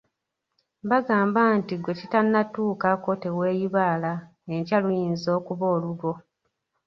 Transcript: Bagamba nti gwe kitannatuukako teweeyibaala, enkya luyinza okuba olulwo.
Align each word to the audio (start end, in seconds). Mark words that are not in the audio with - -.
Bagamba 0.89 1.41
nti 1.59 1.73
gwe 1.77 1.93
kitannatuukako 1.99 3.09
teweeyibaala, 3.21 4.13
enkya 4.53 4.77
luyinza 4.83 5.29
okuba 5.39 5.65
olulwo. 5.75 6.11